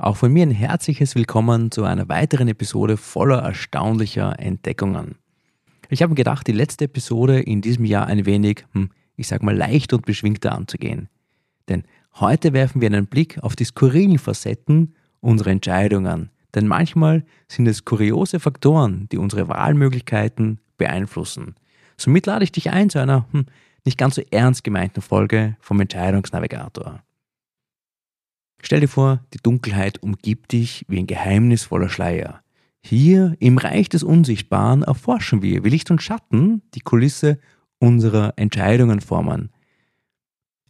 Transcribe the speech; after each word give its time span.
Auch 0.00 0.16
von 0.16 0.32
mir 0.32 0.44
ein 0.44 0.52
herzliches 0.52 1.16
Willkommen 1.16 1.72
zu 1.72 1.82
einer 1.82 2.08
weiteren 2.08 2.46
Episode 2.46 2.96
voller 2.96 3.38
erstaunlicher 3.38 4.38
Entdeckungen. 4.38 5.16
Ich 5.88 6.02
habe 6.02 6.10
mir 6.10 6.16
gedacht, 6.16 6.46
die 6.46 6.52
letzte 6.52 6.84
Episode 6.84 7.40
in 7.40 7.62
diesem 7.62 7.84
Jahr 7.84 8.06
ein 8.06 8.24
wenig, 8.24 8.64
hm, 8.74 8.90
ich 9.16 9.26
sag 9.26 9.42
mal, 9.42 9.56
leicht 9.56 9.92
und 9.92 10.06
beschwingter 10.06 10.52
anzugehen. 10.52 11.08
Denn 11.68 11.82
heute 12.14 12.52
werfen 12.52 12.80
wir 12.80 12.86
einen 12.86 13.08
Blick 13.08 13.42
auf 13.42 13.56
die 13.56 13.64
skurrilen 13.64 14.20
Facetten 14.20 14.94
unserer 15.18 15.50
Entscheidungen. 15.50 16.30
Denn 16.54 16.68
manchmal 16.68 17.24
sind 17.48 17.66
es 17.66 17.84
kuriose 17.84 18.38
Faktoren, 18.38 19.08
die 19.10 19.18
unsere 19.18 19.48
Wahlmöglichkeiten 19.48 20.60
beeinflussen. 20.76 21.56
Somit 21.96 22.26
lade 22.26 22.44
ich 22.44 22.52
dich 22.52 22.70
ein 22.70 22.88
zu 22.88 23.00
einer 23.00 23.26
hm, 23.32 23.46
nicht 23.84 23.98
ganz 23.98 24.14
so 24.14 24.22
ernst 24.30 24.62
gemeinten 24.62 25.02
Folge 25.02 25.56
vom 25.58 25.80
Entscheidungsnavigator. 25.80 27.02
Stell 28.62 28.80
dir 28.80 28.88
vor, 28.88 29.24
die 29.34 29.38
Dunkelheit 29.42 30.02
umgibt 30.02 30.52
dich 30.52 30.84
wie 30.88 30.98
ein 30.98 31.06
geheimnisvoller 31.06 31.88
Schleier. 31.88 32.42
Hier 32.80 33.36
im 33.38 33.58
Reich 33.58 33.88
des 33.88 34.02
Unsichtbaren 34.02 34.82
erforschen 34.82 35.42
wir, 35.42 35.64
wie 35.64 35.68
Licht 35.68 35.90
und 35.90 36.02
Schatten 36.02 36.62
die 36.74 36.80
Kulisse 36.80 37.38
unserer 37.78 38.34
Entscheidungen 38.36 39.00
formen. 39.00 39.50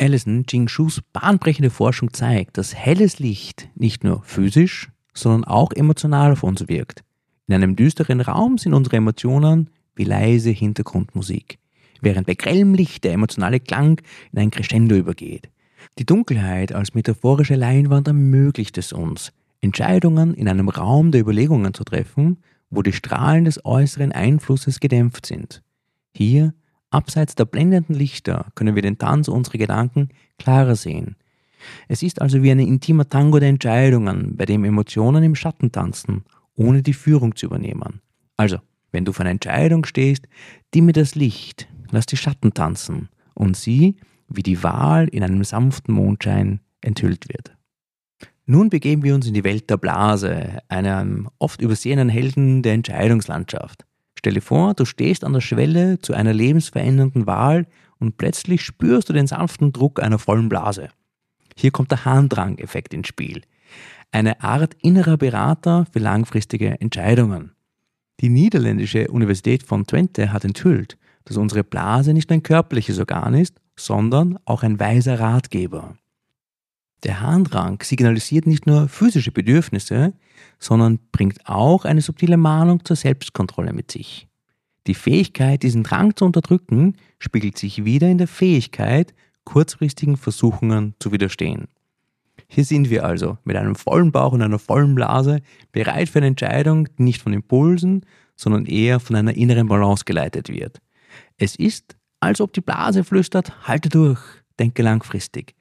Alison 0.01 0.45
Jingshus 0.49 1.03
bahnbrechende 1.13 1.71
Forschung 1.71 2.13
zeigt, 2.13 2.57
dass 2.57 2.75
helles 2.75 3.19
Licht 3.19 3.69
nicht 3.75 4.05
nur 4.05 4.23
physisch, 4.23 4.91
sondern 5.13 5.45
auch 5.45 5.73
emotional 5.73 6.33
auf 6.33 6.43
uns 6.45 6.69
wirkt. 6.69 7.03
In 7.49 7.55
einem 7.55 7.77
düsteren 7.77 8.21
Raum 8.21 8.59
sind 8.59 8.75
unsere 8.75 8.97
Emotionen 8.97 9.71
wie 9.97 10.05
leise 10.05 10.51
Hintergrundmusik, 10.51 11.59
während 12.01 12.27
bei 12.27 12.35
grellem 12.35 12.75
Licht 12.75 13.05
der 13.05 13.13
emotionale 13.13 13.59
Klang 13.59 14.01
in 14.33 14.39
ein 14.39 14.51
Crescendo 14.51 14.95
übergeht. 14.95 15.51
Die 15.99 16.07
Dunkelheit 16.07 16.73
als 16.73 16.95
metaphorische 16.95 17.55
Leinwand 17.55 18.09
ermöglicht 18.09 18.79
es 18.79 18.93
uns, 18.93 19.33
Entscheidungen 19.61 20.35
in 20.35 20.49
einem 20.49 20.69
Raum 20.69 21.11
der 21.11 21.21
Überlegungen 21.21 21.75
zu 21.75 21.85
treffen, 21.85 22.39
wo 22.71 22.83
die 22.83 22.93
Strahlen 22.93 23.45
des 23.45 23.65
äußeren 23.65 24.13
Einflusses 24.13 24.81
gedämpft 24.81 25.27
sind. 25.27 25.63
Hier, 26.13 26.55
abseits 26.91 27.35
der 27.35 27.45
blendenden 27.45 27.95
Lichter, 27.95 28.47
können 28.55 28.75
wir 28.75 28.83
den 28.83 28.99
Tanz 28.99 29.29
unserer 29.29 29.59
Gedanken 29.59 30.11
klarer 30.39 30.77
sehen. 30.77 31.17
Es 31.89 32.03
ist 32.03 32.21
also 32.21 32.43
wie 32.43 32.51
ein 32.51 32.61
intimer 32.61 33.09
Tango 33.09 33.39
der 33.39 33.49
Entscheidungen, 33.49 34.37
bei 34.37 34.47
dem 34.47 34.65
Emotionen 34.65 35.25
im 35.25 35.35
Schatten 35.35 35.73
tanzen, 35.73 36.25
ohne 36.55 36.83
die 36.83 36.93
Führung 36.93 37.35
zu 37.35 37.47
übernehmen. 37.47 38.01
Also, 38.37 38.59
wenn 38.93 39.05
du 39.05 39.13
vor 39.13 39.25
einer 39.25 39.33
Entscheidung 39.33 39.85
stehst, 39.85 40.29
dimme 40.75 40.93
das 40.93 41.15
Licht, 41.15 41.69
lass 41.91 42.07
die 42.07 42.17
Schatten 42.17 42.55
tanzen 42.55 43.09
und 43.35 43.57
sieh, 43.57 43.97
wie 44.29 44.43
die 44.43 44.63
Wahl 44.63 45.09
in 45.09 45.23
einem 45.23 45.45
sanften 45.45 45.95
Mondschein 45.95 46.61
enthüllt 46.81 47.29
wird. 47.29 47.57
Nun 48.47 48.71
begeben 48.71 49.03
wir 49.03 49.15
uns 49.15 49.27
in 49.27 49.35
die 49.35 49.45
Welt 49.45 49.69
der 49.69 49.77
Blase, 49.77 50.61
einem 50.69 51.29
oft 51.39 51.61
übersehenen 51.61 52.09
Helden 52.09 52.63
der 52.63 52.73
Entscheidungslandschaft. 52.73 53.85
Stelle 54.19 54.41
vor, 54.41 54.75
du 54.75 54.85
stehst 54.85 55.23
an 55.23 55.35
der 55.35 55.41
Schwelle 55.41 56.01
zu 56.01 56.15
einer 56.15 56.33
lebensverändernden 56.33 57.27
Wahl 57.27 57.67
und 57.99 58.17
plötzlich 58.17 58.63
spürst 58.63 59.09
du 59.09 59.13
den 59.13 59.27
sanften 59.27 59.73
Druck 59.73 60.03
einer 60.03 60.19
vollen 60.19 60.49
Blase. 60.49 60.89
Hier 61.57 61.71
kommt 61.71 61.91
der 61.91 62.05
Harndrang-Effekt 62.05 62.95
ins 62.95 63.09
Spiel. 63.09 63.43
Eine 64.13 64.41
Art 64.43 64.75
innerer 64.81 65.17
Berater 65.17 65.87
für 65.93 65.99
langfristige 65.99 66.81
Entscheidungen. 66.81 67.53
Die 68.21 68.29
niederländische 68.29 69.09
Universität 69.09 69.63
von 69.63 69.87
Twente 69.87 70.33
hat 70.33 70.45
enthüllt, 70.45 70.97
dass 71.29 71.37
unsere 71.37 71.63
Blase 71.63 72.15
nicht 72.15 72.33
ein 72.33 72.43
körperliches 72.43 72.99
Organ 72.99 73.35
ist, 73.35 73.61
sondern 73.77 74.39
auch 74.47 74.63
ein 74.63 74.81
weiser 74.81 75.21
Ratgeber. 75.21 75.97
Der 77.05 77.21
Harndrang 77.21 77.81
signalisiert 77.83 78.47
nicht 78.47 78.67
nur 78.67 78.89
physische 78.89 79.31
Bedürfnisse, 79.31 80.15
sondern 80.59 80.99
bringt 81.13 81.47
auch 81.47 81.85
eine 81.85 82.01
subtile 82.01 82.39
Mahnung 82.39 82.85
zur 82.85 82.97
Selbstkontrolle 82.97 83.73
mit 83.73 83.93
sich. 83.93 84.27
Die 84.87 84.95
Fähigkeit, 84.95 85.63
diesen 85.63 85.85
Drang 85.85 86.17
zu 86.17 86.25
unterdrücken, 86.25 86.97
spiegelt 87.19 87.59
sich 87.59 87.85
wieder 87.85 88.09
in 88.09 88.19
der 88.19 88.27
Fähigkeit, 88.27 89.15
kurzfristigen 89.45 90.17
Versuchungen 90.17 90.95
zu 90.99 91.13
widerstehen. 91.13 91.69
Hier 92.49 92.65
sind 92.65 92.89
wir 92.89 93.05
also 93.05 93.37
mit 93.45 93.57
einem 93.57 93.75
vollen 93.75 94.13
Bauch 94.13 94.33
und 94.33 94.41
einer 94.41 94.59
vollen 94.59 94.95
Blase 94.95 95.43
bereit 95.73 96.09
für 96.09 96.21
eine 96.21 96.29
Entscheidung, 96.29 96.89
die 96.99 97.03
nicht 97.03 97.21
von 97.21 97.35
Impulsen, 97.35 98.07
sondern 98.35 98.65
eher 98.65 98.99
von 98.99 99.15
einer 99.15 99.37
inneren 99.37 99.69
Balance 99.69 100.05
geleitet 100.07 100.49
wird. 100.49 100.81
Es 101.37 101.57
ist, 101.57 101.97
als 102.21 102.41
ob 102.41 102.53
die 102.53 102.61
Blase 102.61 103.05
flüstert, 103.05 103.67
halte 103.67 103.89
durch, 103.89 104.21
denke 104.59 104.83
langfristig. 104.83 105.55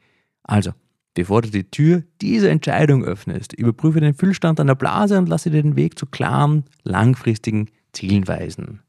Also, 0.44 0.72
bevor 1.14 1.42
du 1.42 1.50
die 1.50 1.70
Tür 1.70 2.04
dieser 2.22 2.50
Entscheidung 2.50 3.04
öffnest, 3.04 3.54
überprüfe 3.54 4.02
den 4.02 4.14
Füllstand 4.14 4.60
deiner 4.60 4.76
Blase 4.76 5.18
und 5.18 5.30
lasse 5.30 5.50
dir 5.50 5.62
den 5.62 5.76
Weg 5.76 6.00
zu 6.00 6.06
klaren, 6.06 6.66
langfristigen 6.84 7.70
Zielen 7.94 8.28
weisen. 8.28 8.82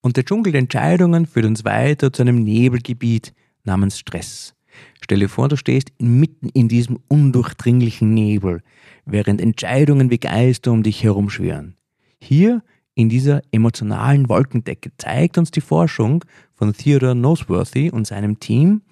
Und 0.00 0.16
der 0.16 0.24
Dschungel 0.24 0.52
der 0.52 0.60
Entscheidungen 0.60 1.26
führt 1.26 1.46
uns 1.46 1.64
weiter 1.64 2.12
zu 2.12 2.22
einem 2.22 2.42
Nebelgebiet 2.42 3.32
namens 3.64 3.98
Stress. 3.98 4.54
Stelle 5.00 5.28
vor, 5.28 5.48
du 5.48 5.56
stehst 5.56 5.92
mitten 5.98 6.48
in 6.48 6.68
diesem 6.68 6.98
undurchdringlichen 7.08 8.12
Nebel, 8.14 8.62
während 9.04 9.40
Entscheidungen 9.40 10.10
wie 10.10 10.18
Geister 10.18 10.72
um 10.72 10.82
dich 10.82 11.04
herumschwirren. 11.04 11.76
Hier 12.20 12.62
in 12.94 13.08
dieser 13.08 13.42
emotionalen 13.50 14.28
Wolkendecke 14.28 14.92
zeigt 14.98 15.38
uns 15.38 15.50
die 15.50 15.60
Forschung 15.60 16.24
von 16.54 16.74
Theodore 16.74 17.14
Noseworthy 17.14 17.90
und 17.90 18.06
seinem 18.06 18.38
Team, 18.38 18.82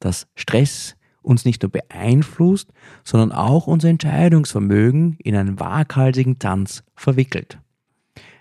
dass 0.00 0.26
Stress 0.34 0.94
uns 1.22 1.44
nicht 1.44 1.62
nur 1.62 1.70
beeinflusst, 1.70 2.72
sondern 3.04 3.32
auch 3.32 3.66
unser 3.66 3.88
Entscheidungsvermögen 3.88 5.16
in 5.22 5.34
einen 5.34 5.60
waghalsigen 5.60 6.38
Tanz 6.38 6.84
verwickelt. 6.94 7.58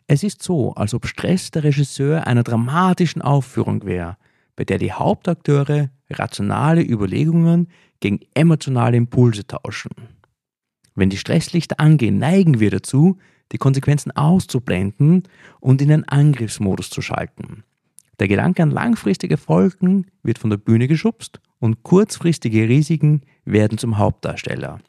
Es 0.08 0.24
ist 0.24 0.42
so, 0.42 0.74
als 0.74 0.94
ob 0.94 1.06
Stress 1.06 1.52
der 1.52 1.66
Regisseur 1.66 2.26
einer 2.28 2.44
dramatischen 2.44 3.22
Aufführung 3.22 3.86
wäre, 3.86 4.18
bei 4.56 4.64
der 4.64 4.78
die 4.78 4.94
Hauptakteure 4.94 5.90
rationale 6.10 6.82
Überlegungen 6.82 7.68
gegen 8.00 8.20
emotionale 8.34 8.96
Impulse 8.96 9.46
tauschen. 9.46 9.92
Wenn 10.96 11.10
die 11.10 11.18
Stresslichter 11.18 11.80
angehen, 11.80 12.18
neigen 12.20 12.60
wir 12.60 12.72
dazu, 12.72 13.18
die 13.52 13.58
Konsequenzen 13.58 14.12
auszublenden 14.12 15.24
und 15.60 15.82
in 15.82 15.90
den 15.90 16.08
Angriffsmodus 16.08 16.90
zu 16.90 17.02
schalten. 17.02 17.64
Der 18.20 18.28
Gedanke 18.28 18.64
an 18.64 18.72
langfristige 18.72 19.38
Folgen 19.38 20.08
wird 20.24 20.40
von 20.40 20.50
der 20.50 20.58
Bühne 20.58 20.88
geschubst 20.88 21.40
und 21.60 21.84
kurzfristige 21.84 22.68
Risiken 22.68 23.22
werden 23.46 23.78
zum 23.78 23.98
Hauptdarsteller. 23.98 24.80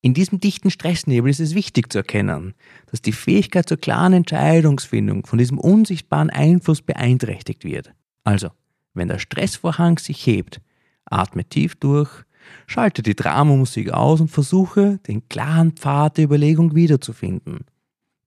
In 0.00 0.14
diesem 0.14 0.38
dichten 0.38 0.70
Stressnebel 0.70 1.30
ist 1.30 1.40
es 1.40 1.54
wichtig 1.54 1.92
zu 1.92 1.98
erkennen, 1.98 2.54
dass 2.86 3.02
die 3.02 3.12
Fähigkeit 3.12 3.68
zur 3.68 3.78
klaren 3.78 4.12
Entscheidungsfindung 4.12 5.26
von 5.26 5.38
diesem 5.38 5.58
unsichtbaren 5.58 6.30
Einfluss 6.30 6.82
beeinträchtigt 6.82 7.64
wird. 7.64 7.92
Also, 8.22 8.50
wenn 8.94 9.08
der 9.08 9.18
Stressvorhang 9.18 9.98
sich 9.98 10.24
hebt, 10.24 10.60
atme 11.04 11.44
tief 11.44 11.74
durch, 11.74 12.24
Schalte 12.66 13.02
die 13.02 13.16
Dramamusik 13.16 13.90
aus 13.90 14.20
und 14.20 14.28
versuche, 14.28 14.98
den 15.06 15.28
klaren 15.28 15.72
Pfad 15.72 16.16
der 16.16 16.24
Überlegung 16.24 16.74
wiederzufinden. 16.74 17.64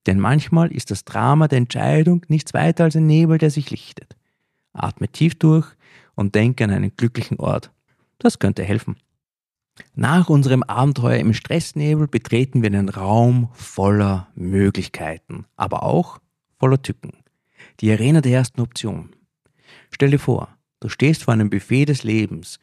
Denn 0.06 0.18
manchmal 0.18 0.72
ist 0.72 0.90
das 0.90 1.04
Drama 1.04 1.48
der 1.48 1.58
Entscheidung 1.58 2.22
nichts 2.28 2.54
weiter 2.54 2.84
als 2.84 2.96
ein 2.96 3.06
Nebel, 3.06 3.38
der 3.38 3.50
sich 3.50 3.70
lichtet. 3.70 4.16
Atme 4.72 5.08
tief 5.08 5.36
durch 5.36 5.66
und 6.14 6.34
denke 6.34 6.64
an 6.64 6.70
einen 6.70 6.96
glücklichen 6.96 7.38
Ort. 7.38 7.70
Das 8.18 8.38
könnte 8.38 8.64
helfen. 8.64 8.96
Nach 9.94 10.28
unserem 10.28 10.62
Abenteuer 10.62 11.18
im 11.18 11.32
Stressnebel 11.32 12.06
betreten 12.08 12.62
wir 12.62 12.66
einen 12.66 12.88
Raum 12.88 13.48
voller 13.54 14.28
Möglichkeiten, 14.34 15.46
aber 15.56 15.82
auch 15.82 16.18
voller 16.58 16.80
Tücken. 16.82 17.12
Die 17.80 17.90
Arena 17.90 18.20
der 18.20 18.32
ersten 18.32 18.60
Option. 18.60 19.10
Stell 19.90 20.10
dir 20.10 20.18
vor, 20.18 20.48
du 20.80 20.88
stehst 20.88 21.24
vor 21.24 21.34
einem 21.34 21.50
Buffet 21.50 21.86
des 21.86 22.02
Lebens 22.02 22.58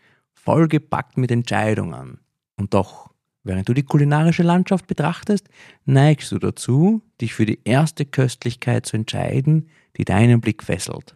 vollgepackt 0.49 1.15
mit 1.19 1.29
Entscheidungen. 1.29 2.17
Und 2.57 2.73
doch, 2.73 3.11
während 3.43 3.69
du 3.69 3.75
die 3.75 3.83
kulinarische 3.83 4.41
Landschaft 4.41 4.87
betrachtest, 4.87 5.47
neigst 5.85 6.31
du 6.31 6.39
dazu, 6.39 7.03
dich 7.21 7.35
für 7.35 7.45
die 7.45 7.59
erste 7.65 8.03
Köstlichkeit 8.03 8.87
zu 8.87 8.97
entscheiden, 8.97 9.69
die 9.95 10.05
deinen 10.05 10.41
Blick 10.41 10.63
fesselt. 10.63 11.15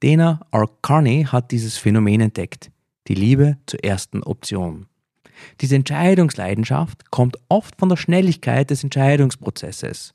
Dana 0.00 0.40
R. 0.52 0.70
Carney 0.80 1.24
hat 1.24 1.50
dieses 1.50 1.76
Phänomen 1.76 2.22
entdeckt, 2.22 2.70
die 3.08 3.14
Liebe 3.14 3.58
zur 3.66 3.84
ersten 3.84 4.22
Option. 4.22 4.86
Diese 5.60 5.76
Entscheidungsleidenschaft 5.76 7.10
kommt 7.10 7.36
oft 7.50 7.78
von 7.78 7.90
der 7.90 7.98
Schnelligkeit 7.98 8.70
des 8.70 8.84
Entscheidungsprozesses. 8.84 10.14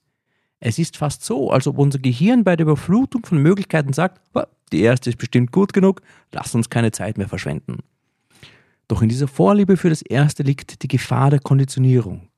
Es 0.65 0.80
ist 0.80 0.95
fast 0.95 1.25
so, 1.25 1.51
als 1.51 1.68
ob 1.68 1.77
unser 1.77 2.00
Gehirn 2.00 2.45
bei 2.45 2.56
der 2.56 2.65
Überflutung 2.65 3.25
von 3.25 3.38
Möglichkeiten 3.38 3.92
sagt, 3.92 4.21
die 4.71 4.80
erste 4.80 5.10
ist 5.10 5.18
bestimmt 5.18 5.51
gut 5.51 5.74
genug, 5.74 6.01
lass 6.31 6.56
uns 6.56 6.69
keine 6.69 6.94
Zeit 6.94 7.18
mehr 7.18 7.27
verschwenden. 7.27 7.80
Doch 8.88 9.01
in 9.01 9.10
dieser 9.10 9.27
Vorliebe 9.27 9.75
für 9.75 9.89
das 9.89 10.01
Erste 10.01 10.42
liegt 10.42 10.81
die 10.81 10.88
Gefahr 10.88 11.31
der 11.31 11.42
Konditionierung. 11.42 12.30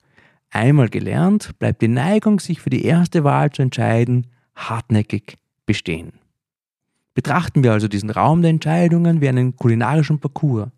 Einmal 0.49 0.89
gelernt, 0.89 1.51
bleibt 1.59 1.83
die 1.83 1.87
Neigung, 1.87 2.39
sich 2.39 2.61
für 2.61 2.71
die 2.71 2.83
erste 2.83 3.23
Wahl 3.23 3.51
zu 3.51 3.61
entscheiden, 3.61 4.25
hartnäckig 4.55 5.37
bestehen. 5.67 6.13
Betrachten 7.13 7.63
wir 7.63 7.73
also 7.73 7.87
diesen 7.87 8.09
Raum 8.09 8.41
der 8.41 8.49
Entscheidungen 8.49 9.21
wie 9.21 9.29
einen 9.29 9.55
kulinarischen 9.55 10.19
Parcours, 10.19 10.69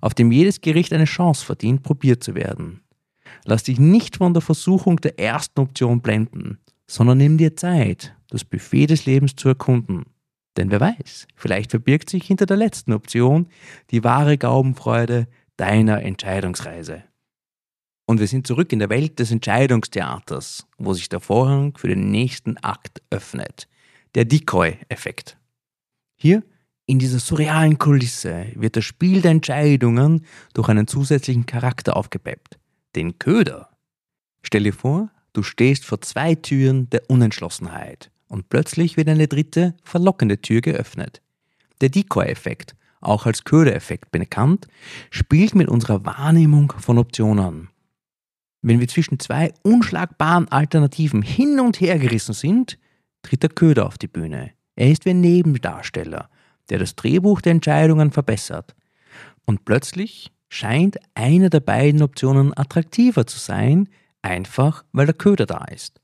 auf 0.00 0.14
dem 0.14 0.30
jedes 0.30 0.60
Gericht 0.60 0.92
eine 0.92 1.06
Chance 1.06 1.44
verdient, 1.44 1.82
probiert 1.82 2.22
zu 2.22 2.36
werden. 2.36 2.82
Lass 3.44 3.64
dich 3.64 3.80
nicht 3.80 4.18
von 4.18 4.32
der 4.32 4.42
Versuchung 4.42 4.98
der 5.00 5.18
ersten 5.18 5.60
Option 5.60 6.00
blenden, 6.00 6.58
sondern 6.88 7.18
nimm 7.18 7.38
dir 7.38 7.54
Zeit, 7.54 8.16
das 8.30 8.44
Buffet 8.44 8.86
des 8.86 9.06
Lebens 9.06 9.36
zu 9.36 9.48
erkunden. 9.48 10.06
Denn 10.56 10.72
wer 10.72 10.80
weiß, 10.80 11.28
vielleicht 11.36 11.70
verbirgt 11.70 12.10
sich 12.10 12.26
hinter 12.26 12.46
der 12.46 12.56
letzten 12.56 12.92
Option 12.92 13.46
die 13.90 14.02
wahre 14.02 14.38
Gaubenfreude 14.38 15.28
deiner 15.56 16.02
Entscheidungsreise. 16.02 17.04
Und 18.06 18.20
wir 18.20 18.26
sind 18.26 18.46
zurück 18.46 18.72
in 18.72 18.78
der 18.78 18.88
Welt 18.88 19.18
des 19.18 19.30
Entscheidungstheaters, 19.30 20.66
wo 20.78 20.94
sich 20.94 21.10
der 21.10 21.20
Vorhang 21.20 21.76
für 21.76 21.88
den 21.88 22.10
nächsten 22.10 22.56
Akt 22.56 23.02
öffnet. 23.10 23.68
Der 24.14 24.24
Decoy-Effekt. 24.24 25.36
Hier, 26.16 26.42
in 26.86 26.98
dieser 26.98 27.18
surrealen 27.18 27.76
Kulisse, 27.76 28.46
wird 28.54 28.76
das 28.76 28.86
Spiel 28.86 29.20
der 29.20 29.32
Entscheidungen 29.32 30.24
durch 30.54 30.70
einen 30.70 30.86
zusätzlichen 30.86 31.44
Charakter 31.44 31.96
aufgepeppt. 31.96 32.58
Den 32.96 33.18
Köder. 33.18 33.68
Stell 34.42 34.62
dir 34.62 34.72
vor, 34.72 35.10
du 35.38 35.44
stehst 35.44 35.84
vor 35.84 36.00
zwei 36.00 36.34
Türen 36.34 36.90
der 36.90 37.08
Unentschlossenheit 37.08 38.10
und 38.26 38.48
plötzlich 38.48 38.96
wird 38.96 39.08
eine 39.08 39.28
dritte, 39.28 39.74
verlockende 39.84 40.40
Tür 40.40 40.60
geöffnet. 40.60 41.22
Der 41.80 41.90
Decoy-Effekt, 41.90 42.74
auch 43.00 43.24
als 43.24 43.44
Köder-Effekt 43.44 44.10
bekannt, 44.10 44.66
spielt 45.10 45.54
mit 45.54 45.68
unserer 45.68 46.04
Wahrnehmung 46.04 46.72
von 46.76 46.98
Optionen. 46.98 47.68
Wenn 48.62 48.80
wir 48.80 48.88
zwischen 48.88 49.20
zwei 49.20 49.52
unschlagbaren 49.62 50.48
Alternativen 50.48 51.22
hin 51.22 51.60
und 51.60 51.80
her 51.80 52.00
gerissen 52.00 52.34
sind, 52.34 52.76
tritt 53.22 53.44
der 53.44 53.50
Köder 53.50 53.86
auf 53.86 53.96
die 53.96 54.08
Bühne. 54.08 54.50
Er 54.74 54.90
ist 54.90 55.04
wie 55.04 55.10
ein 55.10 55.20
Nebendarsteller, 55.20 56.28
der 56.68 56.80
das 56.80 56.96
Drehbuch 56.96 57.40
der 57.42 57.52
Entscheidungen 57.52 58.10
verbessert. 58.10 58.74
Und 59.46 59.64
plötzlich 59.64 60.32
scheint 60.48 60.98
eine 61.14 61.48
der 61.48 61.60
beiden 61.60 62.02
Optionen 62.02 62.58
attraktiver 62.58 63.24
zu 63.28 63.38
sein, 63.38 63.88
einfach 64.22 64.84
weil 64.92 65.06
der 65.06 65.14
Köder 65.14 65.46
da 65.46 65.64
ist. 65.64 66.00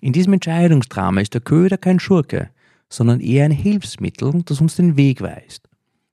In 0.00 0.12
diesem 0.12 0.34
Entscheidungsdrama 0.34 1.20
ist 1.20 1.34
der 1.34 1.40
Köder 1.40 1.78
kein 1.78 2.00
Schurke, 2.00 2.50
sondern 2.88 3.20
eher 3.20 3.44
ein 3.44 3.50
Hilfsmittel, 3.50 4.42
das 4.44 4.60
uns 4.60 4.76
den 4.76 4.96
Weg 4.96 5.20
weist. 5.20 5.68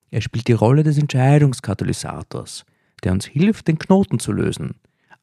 Er 0.09 0.21
spielt 0.21 0.47
die 0.47 0.53
Rolle 0.53 0.83
des 0.83 0.97
Entscheidungskatalysators, 0.97 2.65
der 3.03 3.11
uns 3.11 3.25
hilft, 3.25 3.67
den 3.67 3.79
Knoten 3.79 4.19
zu 4.19 4.31
lösen, 4.31 4.75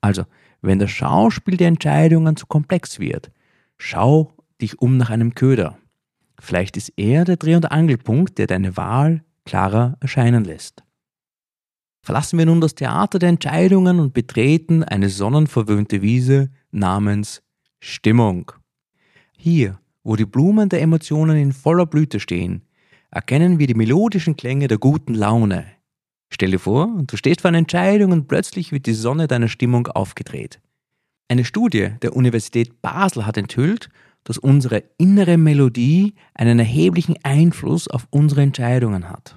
also, 0.05 0.27
wenn 0.61 0.79
das 0.79 0.91
Schauspiel 0.91 1.57
der 1.57 1.69
Entscheidungen 1.69 2.37
zu 2.37 2.45
komplex 2.45 3.01
wird, 3.01 3.31
schau 3.79 4.35
dich 4.61 4.79
um 4.79 4.99
nach 4.99 5.09
einem 5.09 5.35
Köder. 5.35 5.79
Vielleicht 6.39 6.77
ist 6.77 6.93
er 6.99 7.25
der 7.25 7.39
Dreh- 7.39 7.57
und 7.57 7.73
Angelpunkt, 7.73 8.37
der 8.37 8.47
deine 8.47 8.77
Wahl 8.77 9.25
klarer 9.47 9.97
erscheinen 10.01 10.45
lässt. 10.45 10.83
Verlassen 12.05 12.39
wir 12.39 12.47
nun 12.47 12.61
das 12.61 12.77
Theater 12.77 13.19
der 13.19 13.31
Entscheidungen 13.31 13.99
und 13.99 14.15
betreten 14.15 14.85
eine 14.85 15.09
sonnenverwöhnte 15.09 16.03
Wiese 16.03 16.51
namens 16.71 17.43
Stimmung. 17.81 18.53
Hier, 19.37 19.81
wo 20.05 20.15
die 20.15 20.27
Blumen 20.27 20.69
der 20.69 20.83
Emotionen 20.83 21.37
in 21.37 21.53
voller 21.53 21.87
Blüte 21.87 22.21
stehen, 22.21 22.63
erkennen 23.11 23.59
wir 23.59 23.67
die 23.67 23.75
melodischen 23.75 24.37
Klänge 24.37 24.69
der 24.69 24.79
guten 24.79 25.15
Laune, 25.15 25.65
Stell 26.35 26.51
dir 26.51 26.59
vor, 26.59 26.89
du 27.07 27.17
stehst 27.17 27.43
vor 27.43 27.51
einer 27.51 27.59
Entscheidung 27.59 28.11
und 28.11 28.27
plötzlich 28.27 28.73
wird 28.73 28.87
die 28.87 28.93
Sonne 28.93 29.29
deiner 29.29 29.47
Stimmung 29.47 29.87
aufgedreht. 29.87 30.61
Eine 31.29 31.45
Studie 31.45 31.91
der 32.03 32.17
Universität 32.17 32.83
Basel 32.83 33.25
hat 33.25 33.37
enthüllt, 33.37 33.89
dass 34.25 34.39
unsere 34.39 34.83
innere 34.99 35.37
Melodie 35.37 36.15
einen 36.35 36.59
erheblichen 36.59 37.15
Einfluss 37.23 37.87
auf 37.87 38.09
unsere 38.11 38.43
Entscheidungen 38.43 39.09
hat. 39.09 39.37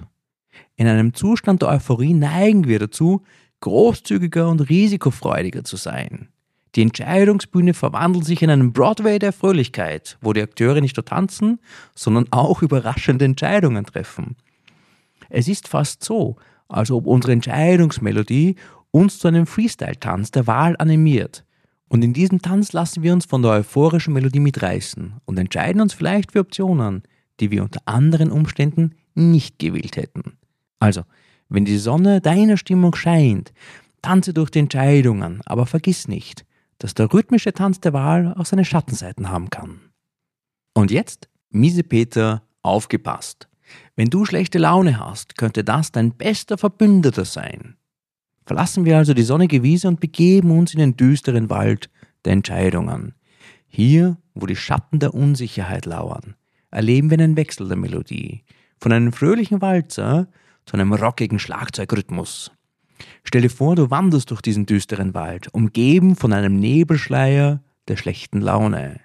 In 0.78 0.86
einem 0.86 1.12
Zustand 1.12 1.62
der 1.62 1.70
Euphorie 1.70 2.14
neigen 2.14 2.68
wir 2.68 2.78
dazu, 2.78 3.24
großzügiger 3.60 4.48
und 4.48 4.60
risikofreudiger 4.60 5.64
zu 5.64 5.74
sein. 5.74 6.28
Die 6.76 6.82
Entscheidungsbühne 6.82 7.74
verwandelt 7.74 8.24
sich 8.24 8.42
in 8.42 8.50
einen 8.50 8.72
Broadway 8.72 9.18
der 9.18 9.32
Fröhlichkeit, 9.32 10.18
wo 10.20 10.32
die 10.32 10.40
Akteure 10.40 10.80
nicht 10.80 10.96
nur 10.96 11.04
tanzen, 11.04 11.58
sondern 11.96 12.26
auch 12.30 12.62
überraschende 12.62 13.24
Entscheidungen 13.24 13.86
treffen. 13.86 14.36
Es 15.28 15.48
ist 15.48 15.66
fast 15.66 16.04
so, 16.04 16.36
als 16.68 16.92
ob 16.92 17.08
unsere 17.08 17.32
Entscheidungsmelodie 17.32 18.54
uns 18.92 19.18
zu 19.18 19.26
einem 19.26 19.48
Freestyle-Tanz 19.48 20.30
der 20.30 20.46
Wahl 20.46 20.76
animiert. 20.78 21.44
Und 21.88 22.04
in 22.04 22.12
diesem 22.12 22.40
Tanz 22.40 22.72
lassen 22.72 23.02
wir 23.02 23.12
uns 23.14 23.24
von 23.24 23.42
der 23.42 23.50
euphorischen 23.50 24.14
Melodie 24.14 24.38
mitreißen 24.38 25.14
und 25.24 25.38
entscheiden 25.40 25.80
uns 25.80 25.92
vielleicht 25.92 26.30
für 26.30 26.40
Optionen, 26.40 27.02
die 27.40 27.50
wir 27.50 27.64
unter 27.64 27.80
anderen 27.86 28.30
Umständen 28.30 28.94
nicht 29.16 29.58
gewählt 29.58 29.96
hätten. 29.96 30.37
Also, 30.78 31.02
wenn 31.48 31.64
die 31.64 31.78
Sonne 31.78 32.20
deiner 32.20 32.56
Stimmung 32.56 32.94
scheint, 32.94 33.52
tanze 34.02 34.32
durch 34.32 34.50
die 34.50 34.60
Entscheidungen, 34.60 35.40
aber 35.46 35.66
vergiss 35.66 36.08
nicht, 36.08 36.44
dass 36.78 36.94
der 36.94 37.12
rhythmische 37.12 37.52
Tanz 37.52 37.80
der 37.80 37.92
Wahl 37.92 38.34
auch 38.36 38.46
seine 38.46 38.64
Schattenseiten 38.64 39.30
haben 39.30 39.50
kann. 39.50 39.80
Und 40.74 40.90
jetzt, 40.90 41.28
miese 41.50 41.82
Peter, 41.82 42.42
aufgepasst. 42.62 43.48
Wenn 43.96 44.10
du 44.10 44.24
schlechte 44.24 44.58
Laune 44.58 45.00
hast, 45.00 45.36
könnte 45.36 45.64
das 45.64 45.92
dein 45.92 46.12
bester 46.12 46.56
Verbündeter 46.56 47.24
sein. 47.24 47.76
Verlassen 48.46 48.84
wir 48.84 48.96
also 48.96 49.12
die 49.12 49.24
sonnige 49.24 49.62
Wiese 49.62 49.88
und 49.88 50.00
begeben 50.00 50.50
uns 50.56 50.72
in 50.72 50.78
den 50.78 50.96
düsteren 50.96 51.50
Wald 51.50 51.90
der 52.24 52.32
Entscheidungen. 52.32 53.14
Hier, 53.66 54.16
wo 54.34 54.46
die 54.46 54.56
Schatten 54.56 55.00
der 55.00 55.14
Unsicherheit 55.14 55.84
lauern, 55.84 56.34
erleben 56.70 57.10
wir 57.10 57.18
einen 57.18 57.36
Wechsel 57.36 57.68
der 57.68 57.76
Melodie, 57.76 58.44
von 58.78 58.92
einem 58.92 59.12
fröhlichen 59.12 59.60
Walzer 59.60 60.28
zu 60.68 60.74
einem 60.74 60.92
rockigen 60.92 61.38
Schlagzeugrhythmus. 61.38 62.50
Stell 63.24 63.40
dir 63.40 63.50
vor, 63.50 63.74
du 63.74 63.90
wanderst 63.90 64.30
durch 64.30 64.42
diesen 64.42 64.66
düsteren 64.66 65.14
Wald, 65.14 65.48
umgeben 65.54 66.14
von 66.14 66.34
einem 66.34 66.60
Nebelschleier 66.60 67.62
der 67.88 67.96
schlechten 67.96 68.42
Laune. 68.42 69.00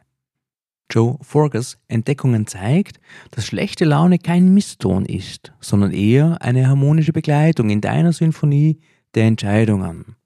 Joe 0.91 1.17
Forges 1.21 1.77
Entdeckungen 1.87 2.47
zeigt, 2.47 2.99
dass 3.31 3.45
schlechte 3.45 3.85
Laune 3.85 4.19
kein 4.19 4.53
Misston 4.53 5.05
ist, 5.05 5.53
sondern 5.61 5.91
eher 5.91 6.41
eine 6.41 6.67
harmonische 6.67 7.13
Begleitung 7.13 7.69
in 7.69 7.79
deiner 7.79 8.11
Sinfonie 8.11 8.79
der 9.15 9.23
Entscheidungen. 9.23 10.17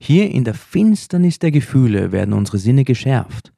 Hier 0.00 0.28
in 0.32 0.42
der 0.42 0.54
Finsternis 0.54 1.38
der 1.38 1.52
Gefühle 1.52 2.10
werden 2.10 2.34
unsere 2.34 2.58
Sinne 2.58 2.82
geschärft. 2.82 3.52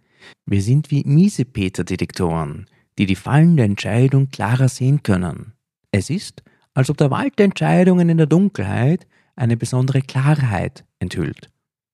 Wir 0.44 0.60
sind 0.60 0.90
wie 0.90 1.04
Miesepeter-Detektoren, 1.04 2.66
die 2.98 3.06
die 3.06 3.16
Fallen 3.16 3.56
der 3.56 3.64
Entscheidung 3.64 4.28
klarer 4.28 4.68
sehen 4.68 5.02
können. 5.02 5.54
Es 5.90 6.10
ist, 6.10 6.42
als 6.74 6.90
ob 6.90 6.96
der 6.96 7.10
Wald 7.10 7.38
der 7.38 7.46
Entscheidungen 7.46 8.08
in 8.08 8.18
der 8.18 8.26
Dunkelheit 8.26 9.06
eine 9.36 9.56
besondere 9.56 10.02
Klarheit 10.02 10.84
enthüllt. 10.98 11.50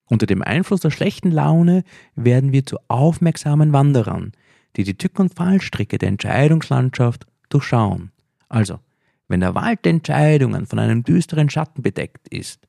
Unter 0.07 0.27
dem 0.27 0.43
Einfluss 0.43 0.81
der 0.81 0.91
schlechten 0.91 1.31
Laune 1.31 1.83
werden 2.15 2.53
wir 2.53 2.67
zu 2.67 2.79
aufmerksamen 2.89 3.73
Wanderern, 3.73 4.33
die 4.77 4.85
die 4.85 4.95
Tück- 4.95 5.21
und 5.21 5.35
Fallstricke 5.35 5.99
der 5.99 6.09
Entscheidungslandschaft 6.09 7.27
durchschauen. 7.49 8.11
Also, 8.49 8.81
wenn 9.29 9.41
der 9.41 9.55
Wald 9.55 9.85
der 9.85 9.93
Entscheidungen 9.93 10.67
von 10.67 10.79
einem 10.79 11.03
düsteren 11.03 11.49
Schatten 11.49 11.83
bedeckt 11.83 12.29
ist, 12.29 12.69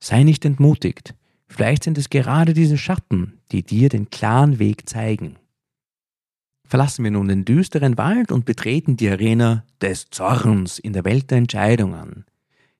sei 0.00 0.22
nicht 0.22 0.44
entmutigt. 0.44 1.14
Vielleicht 1.46 1.84
sind 1.84 1.98
es 1.98 2.08
gerade 2.08 2.54
diese 2.54 2.78
Schatten, 2.78 3.38
die 3.52 3.62
dir 3.62 3.90
den 3.90 4.08
klaren 4.08 4.58
Weg 4.58 4.88
zeigen. 4.88 5.36
Verlassen 6.72 7.04
wir 7.04 7.10
nun 7.10 7.28
den 7.28 7.44
düsteren 7.44 7.98
Wald 7.98 8.32
und 8.32 8.46
betreten 8.46 8.96
die 8.96 9.10
Arena 9.10 9.62
des 9.82 10.08
Zorns 10.08 10.78
in 10.78 10.94
der 10.94 11.04
Welt 11.04 11.30
der 11.30 11.36
Entscheidungen. 11.36 12.24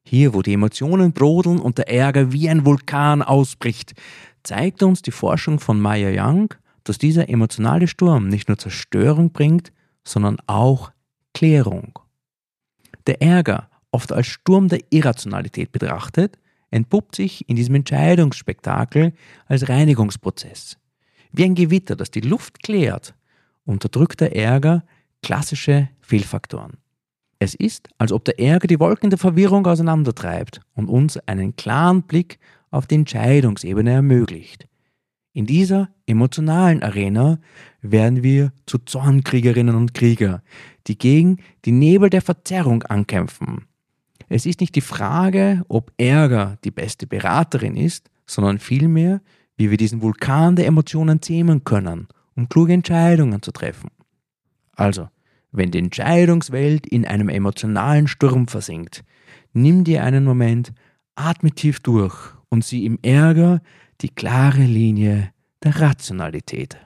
Hier, 0.03 0.33
wo 0.33 0.41
die 0.41 0.55
Emotionen 0.55 1.13
brodeln 1.13 1.59
und 1.59 1.77
der 1.77 1.91
Ärger 1.91 2.33
wie 2.33 2.49
ein 2.49 2.65
Vulkan 2.65 3.21
ausbricht, 3.21 3.93
zeigt 4.45 4.83
uns 4.83 5.03
die 5.03 5.11
Forschung 5.11 5.61
von 5.61 5.79
Maya 5.79 6.09
Young, 6.11 6.55
dass 6.85 6.97
dieser 6.97 7.29
emotionale 7.29 7.87
Sturm 7.87 8.29
nicht 8.29 8.49
nur 8.49 8.57
Zerstörung 8.57 9.31
bringt, 9.31 9.75
sondern 10.05 10.39
auch 10.47 10.91
Klärung. 11.35 11.99
Der 13.07 13.21
Ärger, 13.21 13.69
oft 13.91 14.11
als 14.11 14.27
Sturm 14.27 14.69
der 14.69 14.81
Irrationalität 14.89 15.71
betrachtet, 15.71 16.39
entpuppt 16.71 17.15
sich 17.15 17.47
in 17.47 17.57
diesem 17.57 17.75
Entscheidungsspektakel 17.75 19.13
als 19.45 19.69
Reinigungsprozess. 19.69 20.79
Wie 21.31 21.45
ein 21.45 21.55
Gewitter, 21.55 21.95
das 21.95 22.11
die 22.11 22.21
Luft 22.21 22.63
klärt, 22.63 23.13
unterdrückt 23.65 24.21
der 24.21 24.35
Ärger 24.37 24.85
klassische 25.23 25.89
Fehlfaktoren. 26.01 26.79
Es 27.39 27.55
ist, 27.55 27.89
als 27.99 28.13
ob 28.13 28.25
der 28.25 28.39
Ärger 28.39 28.69
die 28.69 28.79
Wolken 28.79 29.11
der 29.11 29.19
Verwirrung 29.19 29.67
auseinandertreibt 29.67 30.61
und 30.75 30.89
uns 30.89 31.17
einen 31.27 31.57
klaren 31.57 32.03
Blick 32.03 32.39
auf 32.71 32.87
die 32.87 32.95
Entscheidungsebene 32.97 33.91
ermöglicht. 33.91 34.69
In 35.33 35.47
dieser 35.47 35.89
emotionalen 36.07 36.83
Arena 36.83 37.39
werden 37.81 38.23
wir 38.23 38.53
zu 38.67 38.79
Zornkriegerinnen 38.79 39.75
und 39.75 39.95
Krieger, 39.95 40.43
die 40.87 40.99
gegen 40.99 41.39
die 41.65 41.73
Nebel 41.73 42.11
der 42.11 42.23
Verzerrung 42.23 42.83
ankämpfen. 42.83 43.65
Es 44.29 44.47
ist 44.47 44.61
nicht 44.61 44.75
die 44.75 44.81
Frage, 44.81 45.65
ob 45.69 45.93
Ärger 45.97 46.59
die 46.65 46.71
beste 46.71 47.07
Beraterin 47.07 47.77
ist, 47.77 48.11
sondern 48.27 48.59
vielmehr, 48.59 49.21
wie 49.57 49.71
wir 49.71 49.79
diesen 49.79 50.01
Vulkan 50.01 50.57
der 50.57 50.67
Emotionen 50.67 51.23
zähmen 51.23 51.65
können, 51.65 52.09
um 52.37 52.49
kluge 52.49 52.73
Entscheidungen 52.73 53.43
zu 53.43 53.53
treffen. 53.53 53.91
Also, 54.75 55.09
wenn 55.51 55.71
die 55.71 55.79
Entscheidungswelt 55.79 56.87
in 56.87 57.07
einem 57.07 57.29
emotionalen 57.29 58.09
Sturm 58.09 58.49
versinkt, 58.49 59.05
nimm 59.53 59.85
dir 59.85 60.03
einen 60.03 60.25
Moment, 60.25 60.73
atme 61.15 61.51
tief 61.53 61.81
durch 61.81 62.17
und 62.49 62.65
sieh 62.65 62.87
im 62.87 62.99
Ärger 63.03 63.61
die 64.01 64.09
klare 64.09 64.63
Linie 64.63 65.33
der 65.63 65.81
Rationalität. 65.81 66.79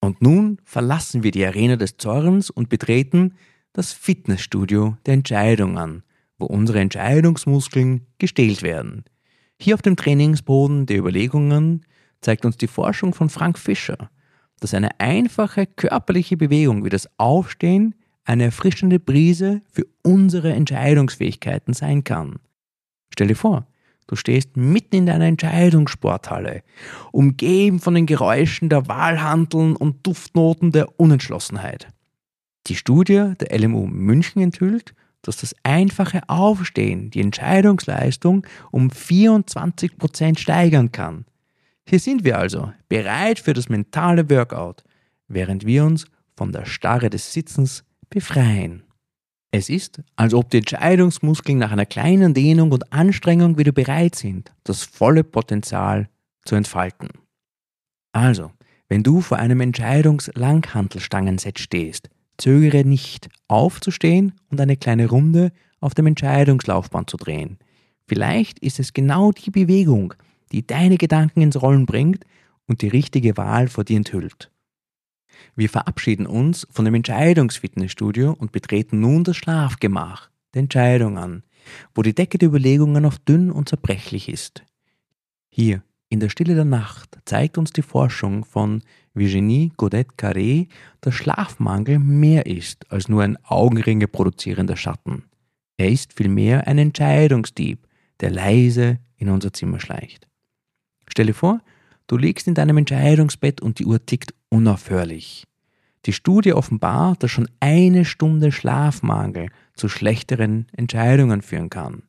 Und 0.00 0.22
nun 0.22 0.58
verlassen 0.64 1.22
wir 1.22 1.30
die 1.30 1.44
Arena 1.44 1.76
des 1.76 1.96
Zorns 1.98 2.50
und 2.50 2.68
betreten 2.68 3.34
das 3.72 3.92
Fitnessstudio 3.92 4.96
der 5.04 5.14
Entscheidungen, 5.14 6.02
wo 6.38 6.46
unsere 6.46 6.80
Entscheidungsmuskeln 6.80 8.06
gestählt 8.18 8.62
werden. 8.62 9.04
Hier 9.60 9.74
auf 9.74 9.82
dem 9.82 9.96
Trainingsboden 9.96 10.86
der 10.86 10.98
Überlegungen 10.98 11.84
zeigt 12.22 12.44
uns 12.44 12.56
die 12.56 12.66
Forschung 12.66 13.12
von 13.12 13.28
Frank 13.28 13.58
Fischer, 13.58 14.10
dass 14.60 14.74
eine 14.74 15.00
einfache 15.00 15.66
körperliche 15.66 16.36
Bewegung 16.36 16.84
wie 16.84 16.90
das 16.90 17.08
Aufstehen 17.18 17.94
eine 18.24 18.44
erfrischende 18.44 19.00
Brise 19.00 19.62
für 19.72 19.86
unsere 20.02 20.52
Entscheidungsfähigkeiten 20.52 21.74
sein 21.74 22.04
kann. 22.04 22.38
Stell 23.10 23.26
dir 23.26 23.36
vor, 23.36 23.66
du 24.06 24.16
stehst 24.16 24.56
mitten 24.56 24.96
in 24.96 25.06
deiner 25.06 25.26
Entscheidungssporthalle, 25.26 26.62
umgeben 27.10 27.80
von 27.80 27.94
den 27.94 28.06
Geräuschen 28.06 28.68
der 28.68 28.86
Wahlhandeln 28.86 29.74
und 29.74 30.06
Duftnoten 30.06 30.72
der 30.72 31.00
Unentschlossenheit. 31.00 31.88
Die 32.66 32.76
Studie 32.76 33.32
der 33.40 33.58
LMU 33.58 33.86
München 33.86 34.42
enthüllt, 34.42 34.94
dass 35.22 35.38
das 35.38 35.54
einfache 35.62 36.28
Aufstehen 36.28 37.10
die 37.10 37.20
Entscheidungsleistung 37.20 38.46
um 38.70 38.88
24% 38.88 40.38
steigern 40.38 40.92
kann. 40.92 41.24
Hier 41.90 41.98
sind 41.98 42.22
wir 42.22 42.38
also 42.38 42.72
bereit 42.88 43.40
für 43.40 43.52
das 43.52 43.68
mentale 43.68 44.30
Workout, 44.30 44.84
während 45.26 45.66
wir 45.66 45.84
uns 45.84 46.06
von 46.36 46.52
der 46.52 46.64
Starre 46.64 47.10
des 47.10 47.32
Sitzens 47.32 47.82
befreien. 48.08 48.84
Es 49.50 49.68
ist, 49.68 50.00
als 50.14 50.32
ob 50.32 50.50
die 50.50 50.58
Entscheidungsmuskeln 50.58 51.58
nach 51.58 51.72
einer 51.72 51.86
kleinen 51.86 52.32
Dehnung 52.32 52.70
und 52.70 52.92
Anstrengung 52.92 53.58
wieder 53.58 53.72
bereit 53.72 54.14
sind, 54.14 54.52
das 54.62 54.84
volle 54.84 55.24
Potenzial 55.24 56.08
zu 56.44 56.54
entfalten. 56.54 57.08
Also, 58.12 58.52
wenn 58.88 59.02
du 59.02 59.20
vor 59.20 59.38
einem 59.40 59.60
Entscheidungslanghantelstangenset 59.60 61.58
stehst, 61.58 62.08
Zögere 62.38 62.84
nicht, 62.84 63.28
aufzustehen 63.48 64.34
und 64.48 64.60
eine 64.60 64.76
kleine 64.76 65.08
Runde 65.08 65.50
auf 65.80 65.94
dem 65.94 66.06
Entscheidungslaufband 66.06 67.10
zu 67.10 67.16
drehen. 67.16 67.58
Vielleicht 68.06 68.60
ist 68.60 68.78
es 68.78 68.92
genau 68.92 69.32
die 69.32 69.50
Bewegung, 69.50 70.14
die 70.52 70.66
deine 70.66 70.96
Gedanken 70.96 71.42
ins 71.42 71.60
Rollen 71.60 71.86
bringt 71.86 72.24
und 72.66 72.82
die 72.82 72.88
richtige 72.88 73.36
Wahl 73.36 73.68
vor 73.68 73.84
dir 73.84 73.96
enthüllt. 73.96 74.50
Wir 75.56 75.68
verabschieden 75.68 76.26
uns 76.26 76.66
von 76.70 76.84
dem 76.84 76.94
Entscheidungsfitnessstudio 76.94 78.32
und 78.32 78.52
betreten 78.52 79.00
nun 79.00 79.24
das 79.24 79.36
Schlafgemach 79.36 80.30
der 80.54 80.60
Entscheidungen, 80.60 81.44
wo 81.94 82.02
die 82.02 82.14
Decke 82.14 82.38
der 82.38 82.48
Überlegungen 82.48 83.04
oft 83.04 83.26
dünn 83.28 83.50
und 83.50 83.68
zerbrechlich 83.68 84.28
ist. 84.28 84.64
Hier, 85.48 85.82
in 86.08 86.20
der 86.20 86.28
Stille 86.28 86.54
der 86.54 86.64
Nacht, 86.64 87.18
zeigt 87.24 87.58
uns 87.58 87.72
die 87.72 87.82
Forschung 87.82 88.44
von 88.44 88.82
Virginie 89.14 89.70
Godet-Carré, 89.76 90.68
dass 91.00 91.14
Schlafmangel 91.14 91.98
mehr 91.98 92.46
ist 92.46 92.90
als 92.90 93.08
nur 93.08 93.22
ein 93.22 93.36
Augenringe 93.44 94.08
produzierender 94.08 94.76
Schatten. 94.76 95.24
Er 95.76 95.88
ist 95.88 96.12
vielmehr 96.12 96.66
ein 96.66 96.78
Entscheidungsdieb, 96.78 97.86
der 98.20 98.30
leise 98.30 98.98
in 99.16 99.28
unser 99.28 99.52
Zimmer 99.52 99.80
schleicht. 99.80 100.29
Stelle 101.10 101.34
vor, 101.34 101.60
du 102.06 102.16
liegst 102.16 102.48
in 102.48 102.54
deinem 102.54 102.78
Entscheidungsbett 102.78 103.60
und 103.60 103.78
die 103.78 103.86
Uhr 103.86 104.04
tickt 104.04 104.34
unaufhörlich. 104.48 105.46
Die 106.06 106.12
Studie 106.12 106.54
offenbart, 106.54 107.22
dass 107.22 107.30
schon 107.30 107.48
eine 107.60 108.04
Stunde 108.04 108.52
Schlafmangel 108.52 109.50
zu 109.74 109.88
schlechteren 109.88 110.66
Entscheidungen 110.72 111.42
führen 111.42 111.68
kann. 111.68 112.04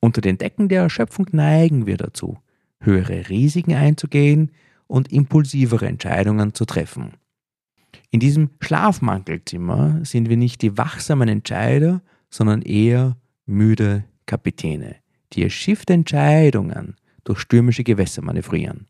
Unter 0.00 0.22
den 0.22 0.38
Decken 0.38 0.68
der 0.68 0.82
Erschöpfung 0.82 1.26
neigen 1.32 1.86
wir 1.86 1.98
dazu, 1.98 2.38
höhere 2.80 3.28
Risiken 3.28 3.74
einzugehen, 3.74 4.50
und 4.90 5.12
impulsivere 5.12 5.86
Entscheidungen 5.86 6.52
zu 6.52 6.64
treffen. 6.64 7.12
In 8.10 8.18
diesem 8.18 8.50
Schlafmangelzimmer 8.60 10.04
sind 10.04 10.28
wir 10.28 10.36
nicht 10.36 10.62
die 10.62 10.76
wachsamen 10.76 11.28
Entscheider, 11.28 12.02
sondern 12.28 12.62
eher 12.62 13.16
müde 13.46 14.04
Kapitäne, 14.26 14.96
die 15.32 15.42
ihr 15.42 15.50
Schiff 15.50 15.86
der 15.86 15.94
Entscheidungen 15.94 16.96
durch 17.30 17.40
stürmische 17.40 17.84
Gewässer 17.84 18.22
manövrieren. 18.22 18.88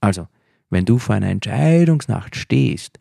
Also, 0.00 0.26
wenn 0.70 0.84
du 0.84 0.98
vor 0.98 1.14
einer 1.14 1.30
Entscheidungsnacht 1.30 2.34
stehst, 2.34 2.98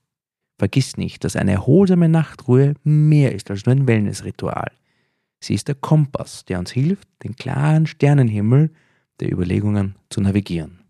vergiss 0.60 0.96
nicht, 0.96 1.24
dass 1.24 1.36
eine 1.36 1.54
erholsame 1.54 2.08
Nachtruhe 2.08 2.76
mehr 2.84 3.34
ist 3.34 3.50
als 3.50 3.66
nur 3.66 3.76
ein 3.76 3.88
Wellnessritual. 3.88 4.72
Sie 5.40 5.56
ist 5.56 5.68
der 5.68 5.76
Kompass, 5.76 6.46
der 6.46 6.60
uns 6.60 6.72
hilft, 6.72 7.08
den 7.24 7.36
klaren 7.36 7.88
Sternenhimmel 7.88 8.70
der 9.20 9.32
Überlegungen 9.32 9.96
zu 10.10 10.22
navigieren. 10.22 10.82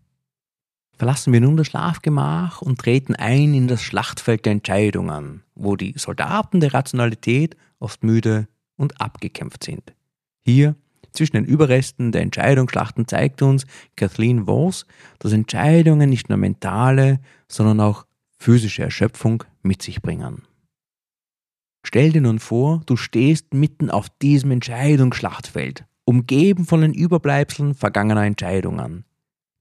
Verlassen 0.92 1.32
wir 1.32 1.40
nun 1.40 1.56
das 1.56 1.68
Schlafgemach 1.68 2.60
und 2.60 2.78
treten 2.78 3.14
ein 3.14 3.54
in 3.54 3.66
das 3.66 3.82
Schlachtfeld 3.82 4.44
der 4.44 4.52
Entscheidungen, 4.52 5.42
wo 5.54 5.76
die 5.76 5.94
Soldaten 5.96 6.60
der 6.60 6.74
Rationalität 6.74 7.56
oft 7.78 8.04
müde 8.04 8.46
und 8.76 9.00
abgekämpft 9.00 9.64
sind. 9.64 9.94
Hier, 10.42 10.74
zwischen 11.16 11.36
den 11.36 11.44
Überresten 11.44 12.12
der 12.12 12.22
Entscheidungsschlachten, 12.22 13.08
zeigt 13.08 13.42
uns 13.42 13.66
Kathleen 13.96 14.46
Voss, 14.46 14.86
dass 15.18 15.32
Entscheidungen 15.32 16.08
nicht 16.08 16.28
nur 16.28 16.38
mentale, 16.38 17.20
sondern 17.48 17.80
auch 17.80 18.06
physische 18.38 18.82
Erschöpfung 18.82 19.44
mit 19.62 19.82
sich 19.82 20.02
bringen. 20.02 20.42
Stell 21.84 22.12
dir 22.12 22.20
nun 22.20 22.38
vor, 22.38 22.82
du 22.86 22.96
stehst 22.96 23.54
mitten 23.54 23.90
auf 23.90 24.08
diesem 24.20 24.50
Entscheidungsschlachtfeld, 24.50 25.84
umgeben 26.04 26.64
von 26.64 26.80
den 26.80 26.94
Überbleibseln 26.94 27.74
vergangener 27.74 28.24
Entscheidungen. 28.24 29.04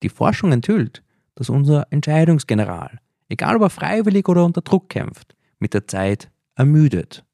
Die 0.03 0.09
Forschung 0.09 0.51
enthüllt, 0.51 1.03
dass 1.35 1.49
unser 1.49 1.87
Entscheidungsgeneral, 1.91 2.99
egal 3.29 3.57
ob 3.57 3.63
er 3.63 3.69
freiwillig 3.69 4.27
oder 4.27 4.43
unter 4.43 4.61
Druck 4.61 4.89
kämpft, 4.89 5.35
mit 5.59 5.73
der 5.73 5.87
Zeit 5.87 6.31
ermüdet. 6.55 7.24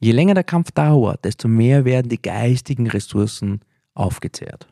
Je 0.00 0.12
länger 0.12 0.34
der 0.34 0.44
Kampf 0.44 0.70
dauert, 0.70 1.24
desto 1.26 1.46
mehr 1.46 1.84
werden 1.84 2.08
die 2.08 2.20
geistigen 2.20 2.88
Ressourcen 2.88 3.60
aufgezehrt. 3.94 4.66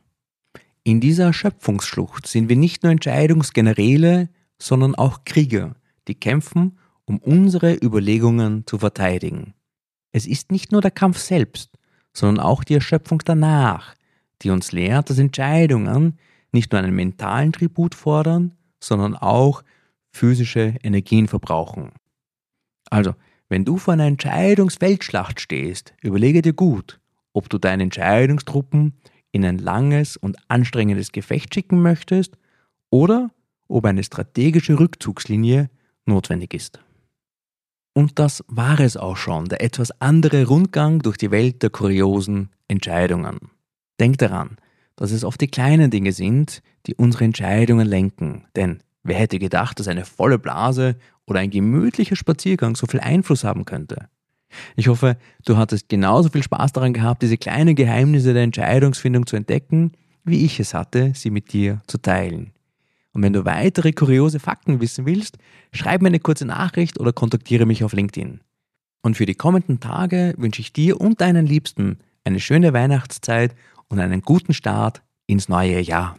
In 0.85 1.01
dieser 1.01 1.27
Erschöpfungsschlucht 1.27 2.27
sind 2.27 2.49
wir 2.49 2.57
nicht 2.57 2.83
nur 2.83 2.93
Entscheidungsgeneräle, 2.93 4.31
sondern 4.59 4.95
auch 4.95 5.25
Krieger, 5.25 5.77
die 6.09 6.15
kämpfen, 6.15 6.79
um 7.05 7.19
unsere 7.19 7.75
Überlegungen 7.75 8.67
zu 8.67 8.79
verteidigen. 8.79 9.53
Es 10.13 10.27
ist 10.27 10.51
nicht 10.51 10.73
nur 10.73 10.81
der 10.81 10.91
Kampf 10.91 11.19
selbst, 11.19 11.71
sondern 12.15 12.43
auch 12.43 12.65
die 12.65 12.75
Erschöpfung 12.75 13.21
danach, 13.25 13.95
die 14.41 14.49
uns 14.49 14.73
lehrt, 14.73 15.11
dass 15.11 15.19
Entscheidungen, 15.19 16.19
nicht 16.53 16.73
nur 16.73 16.81
einen 16.81 16.95
mentalen 16.95 17.53
Tribut 17.53 17.95
fordern, 17.95 18.57
sondern 18.81 19.15
auch 19.15 19.63
physische 20.11 20.75
Energien 20.83 21.29
verbrauchen. 21.29 21.93
Also, 22.91 23.15
wenn 23.49 23.65
du 23.65 23.79
vor 23.79 23.95
einer 23.95 24.07
Entscheidungsweltschlacht 24.07 25.41
stehst, 25.41 25.95
überlege 26.03 26.43
dir 26.43 26.53
gut, 26.53 27.01
ob 27.33 27.49
du 27.49 27.59
deine 27.59 27.85
Entscheidungstruppen 27.85 28.95
in 29.33 29.45
ein 29.45 29.59
langes 29.59 30.17
und 30.17 30.37
anstrengendes 30.49 31.13
Gefecht 31.13 31.55
schicken 31.55 31.81
möchtest 31.81 32.37
oder 32.91 33.31
ob 33.69 33.85
eine 33.85 34.03
strategische 34.03 34.79
Rückzugslinie 34.79 35.71
notwendig 36.07 36.55
ist. 36.55 36.81
Und 37.95 38.19
das 38.19 38.45
war 38.49 38.79
es 38.81 38.97
auch 38.97 39.17
schon, 39.17 39.47
der 39.47 39.63
etwas 39.63 39.91
andere 40.01 40.47
Rundgang 40.47 41.01
durch 41.01 41.17
die 41.17 41.31
Welt 41.31 41.63
der 41.63 41.71
kuriosen 41.71 42.51
Entscheidungen. 42.69 43.39
Denk 43.99 44.19
daran, 44.19 44.57
dass 44.95 45.11
es 45.11 45.25
oft 45.25 45.41
die 45.41 45.49
kleinen 45.49 45.91
Dinge 45.91 46.13
sind, 46.13 46.63
die 46.87 46.95
unsere 46.95 47.25
Entscheidungen 47.25 47.87
lenken. 47.87 48.45
Denn 48.55 48.79
wer 49.03 49.17
hätte 49.17 49.39
gedacht, 49.39 49.81
dass 49.81 49.89
eine 49.89 50.05
volle 50.05 50.39
Blase 50.39 50.97
oder 51.29 51.41
ein 51.41 51.51
gemütlicher 51.51 52.17
Spaziergang 52.17 52.75
so 52.75 52.87
viel 52.87 53.01
Einfluss 53.01 53.45
haben 53.45 53.65
könnte? 53.65 54.09
Ich 54.77 54.89
hoffe, 54.89 55.19
du 55.45 55.57
hattest 55.57 55.89
genauso 55.89 56.31
viel 56.31 56.43
Spaß 56.43 56.73
daran 56.73 56.95
gehabt, 56.95 57.23
diese 57.23 57.37
kleinen 57.37 57.75
Geheimnisse 57.75 58.33
der 58.33 58.43
Entscheidungsfindung 58.43 59.27
zu 59.27 59.37
entdecken, 59.37 59.93
wie 60.25 60.45
ich 60.45 60.59
es 60.59 60.75
hatte, 60.75 61.13
sie 61.15 61.31
mit 61.31 61.53
dir 61.53 61.81
zu 61.87 61.99
teilen. 61.99 62.53
Und 63.13 63.23
wenn 63.23 63.33
du 63.33 63.45
weitere 63.45 63.93
kuriose 63.93 64.41
Fakten 64.41 64.81
wissen 64.81 65.07
willst, 65.07 65.39
schreib 65.73 66.03
mir 66.03 66.09
eine 66.09 66.21
kurze 66.21 66.47
Nachricht 66.47 66.99
oder 67.01 67.13
kontaktiere 67.13 67.67
mich 67.67 67.85
auf 67.85 67.93
LinkedIn. 67.93 68.41
Und 69.03 69.17
für 69.17 69.27
die 69.27 69.35
kommenden 69.35 69.81
Tage 69.81 70.35
wünsche 70.37 70.61
ich 70.61 70.73
dir 70.73 71.01
und 71.01 71.21
deinen 71.21 71.47
Liebsten 71.47 71.99
eine 72.25 72.41
schöne 72.41 72.73
Weihnachtszeit 72.73 73.55
und 73.89 74.01
einen 74.01 74.23
guten 74.23 74.55
Start 74.55 75.03
ins 75.27 75.49
neue 75.49 75.81
Jahr. 75.81 76.19